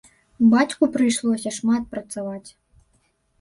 Бацьку 0.53 0.87
прыйшлося 0.95 1.53
шмат 1.59 1.85
працаваць. 1.93 2.49